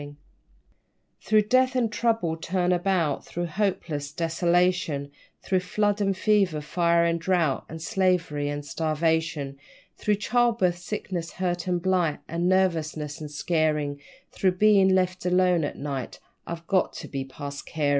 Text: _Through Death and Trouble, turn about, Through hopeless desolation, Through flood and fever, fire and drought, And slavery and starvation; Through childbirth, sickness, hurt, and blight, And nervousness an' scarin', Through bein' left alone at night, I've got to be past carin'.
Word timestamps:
_Through 1.21 1.43
Death 1.43 1.75
and 1.75 1.91
Trouble, 1.91 2.35
turn 2.35 2.71
about, 2.71 3.23
Through 3.23 3.45
hopeless 3.45 4.11
desolation, 4.11 5.11
Through 5.43 5.59
flood 5.59 6.01
and 6.01 6.17
fever, 6.17 6.59
fire 6.59 7.03
and 7.05 7.19
drought, 7.21 7.65
And 7.69 7.79
slavery 7.79 8.49
and 8.49 8.65
starvation; 8.65 9.59
Through 9.97 10.15
childbirth, 10.15 10.79
sickness, 10.79 11.33
hurt, 11.33 11.67
and 11.67 11.79
blight, 11.79 12.19
And 12.27 12.49
nervousness 12.49 13.21
an' 13.21 13.29
scarin', 13.29 13.99
Through 14.31 14.53
bein' 14.53 14.95
left 14.95 15.23
alone 15.27 15.63
at 15.63 15.77
night, 15.77 16.19
I've 16.47 16.65
got 16.65 16.93
to 16.93 17.07
be 17.07 17.23
past 17.23 17.67
carin'. 17.67 17.89